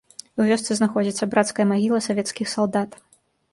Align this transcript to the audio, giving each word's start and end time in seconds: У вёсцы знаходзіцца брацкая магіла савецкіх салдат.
У 0.43 0.45
вёсцы 0.47 0.77
знаходзіцца 0.79 1.29
брацкая 1.35 1.67
магіла 1.73 1.99
савецкіх 2.09 2.53
салдат. 2.57 3.01